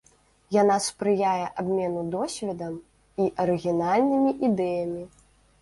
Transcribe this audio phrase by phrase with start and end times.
[0.61, 2.73] Яна спрыяе абмену досведам
[3.27, 5.03] і арыгінальнымі ідэямі.